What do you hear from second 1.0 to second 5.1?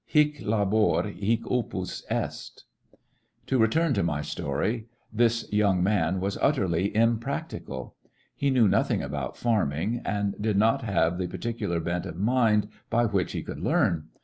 hie opus est! To return to my story,